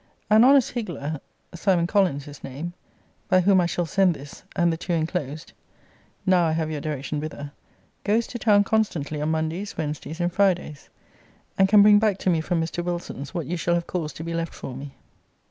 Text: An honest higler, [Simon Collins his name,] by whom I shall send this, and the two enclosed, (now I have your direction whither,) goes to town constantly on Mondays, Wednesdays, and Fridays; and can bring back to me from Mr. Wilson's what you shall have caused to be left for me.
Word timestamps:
An 0.31 0.43
honest 0.43 0.71
higler, 0.73 1.21
[Simon 1.53 1.85
Collins 1.85 2.25
his 2.25 2.43
name,] 2.43 2.73
by 3.29 3.41
whom 3.41 3.61
I 3.61 3.67
shall 3.67 3.85
send 3.85 4.15
this, 4.15 4.43
and 4.55 4.73
the 4.73 4.75
two 4.77 4.93
enclosed, 4.93 5.53
(now 6.25 6.43
I 6.47 6.53
have 6.53 6.71
your 6.71 6.81
direction 6.81 7.19
whither,) 7.19 7.51
goes 8.03 8.25
to 8.25 8.39
town 8.39 8.63
constantly 8.63 9.21
on 9.21 9.29
Mondays, 9.29 9.77
Wednesdays, 9.77 10.19
and 10.19 10.33
Fridays; 10.33 10.89
and 11.55 11.69
can 11.69 11.83
bring 11.83 11.99
back 11.99 12.17
to 12.17 12.31
me 12.31 12.41
from 12.41 12.59
Mr. 12.59 12.83
Wilson's 12.83 13.35
what 13.35 13.45
you 13.45 13.57
shall 13.57 13.75
have 13.75 13.85
caused 13.85 14.15
to 14.15 14.23
be 14.23 14.33
left 14.33 14.55
for 14.55 14.75
me. 14.75 14.95